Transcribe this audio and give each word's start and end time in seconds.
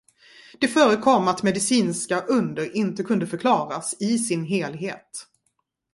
Det 0.59 0.67
förekom 0.67 1.27
att 1.27 1.43
medicinska 1.43 2.21
under 2.21 2.75
inte 2.75 3.03
kunde 3.03 3.27
förklaras 3.27 3.95
i 3.99 4.17
sin 4.19 4.43
helhet. 4.43 5.25